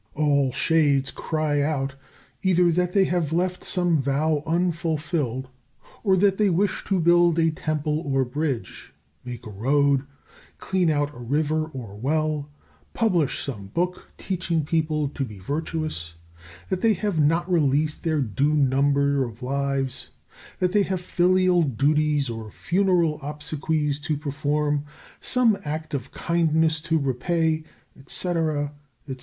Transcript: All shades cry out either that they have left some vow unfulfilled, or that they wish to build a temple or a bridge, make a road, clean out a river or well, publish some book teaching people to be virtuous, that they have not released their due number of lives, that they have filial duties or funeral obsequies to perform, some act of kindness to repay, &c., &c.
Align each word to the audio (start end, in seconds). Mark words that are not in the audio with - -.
All 0.15 0.51
shades 0.51 1.11
cry 1.11 1.61
out 1.61 1.93
either 2.41 2.71
that 2.71 2.93
they 2.93 3.03
have 3.05 3.31
left 3.31 3.63
some 3.63 4.01
vow 4.01 4.41
unfulfilled, 4.47 5.47
or 6.03 6.17
that 6.17 6.39
they 6.39 6.49
wish 6.49 6.83
to 6.85 6.99
build 6.99 7.37
a 7.37 7.51
temple 7.51 7.99
or 7.99 8.21
a 8.21 8.25
bridge, 8.25 8.93
make 9.23 9.45
a 9.45 9.51
road, 9.51 10.07
clean 10.57 10.89
out 10.89 11.13
a 11.13 11.19
river 11.19 11.65
or 11.65 11.93
well, 11.93 12.49
publish 12.95 13.45
some 13.45 13.67
book 13.67 14.09
teaching 14.17 14.65
people 14.65 15.07
to 15.09 15.23
be 15.23 15.37
virtuous, 15.37 16.15
that 16.69 16.81
they 16.81 16.93
have 16.93 17.19
not 17.19 17.47
released 17.47 18.01
their 18.03 18.21
due 18.21 18.55
number 18.55 19.23
of 19.23 19.43
lives, 19.43 20.09
that 20.57 20.71
they 20.71 20.81
have 20.81 20.99
filial 20.99 21.61
duties 21.61 22.27
or 22.27 22.49
funeral 22.49 23.19
obsequies 23.21 23.99
to 23.99 24.17
perform, 24.17 24.83
some 25.19 25.55
act 25.63 25.93
of 25.93 26.11
kindness 26.11 26.81
to 26.81 26.97
repay, 26.97 27.63
&c., 28.07 28.33
&c. 29.07 29.15